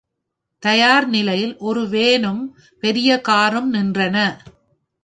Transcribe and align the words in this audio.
தயார் 0.63 1.07
நிலையில் 1.07 1.57
ஒரு 1.59 1.83
வேனும், 1.87 2.43
பெரிய 2.83 3.19
காரும் 3.21 3.69
நின் 3.69 3.91
றன. 3.91 4.17